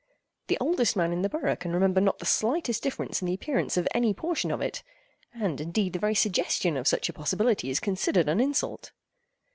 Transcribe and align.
The 0.47 0.57
oldest 0.59 0.95
man 0.95 1.13
in 1.13 1.21
the 1.21 1.29
borough 1.29 1.55
can 1.55 1.73
remember 1.73 2.01
not 2.01 2.17
the 2.17 2.25
slightest 2.25 2.81
difference 2.81 3.21
in 3.21 3.27
the 3.27 3.35
appearance 3.35 3.77
of 3.77 3.87
any 3.93 4.15
portion 4.15 4.49
of 4.49 4.59
it; 4.59 4.81
and, 5.31 5.61
indeed, 5.61 5.93
the 5.93 5.99
very 5.99 6.15
suggestion 6.15 6.75
of 6.75 6.87
such 6.87 7.07
a 7.07 7.13
possibility 7.13 7.69
is 7.69 7.79
considered 7.79 8.27
an 8.27 8.39
insult. 8.39 8.93